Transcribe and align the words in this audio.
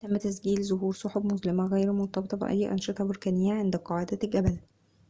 تم 0.07 0.17
تسجيل 0.17 0.63
ظهور 0.65 0.93
سحب 0.93 1.33
مظلمة 1.33 1.65
غير 1.67 1.91
مرتبطة 1.93 2.37
بأي 2.37 2.71
أنشطة 2.71 3.03
بركانية 3.03 3.53
عند 3.53 3.75
قاعدة 3.75 4.19
الجبل 4.23 4.57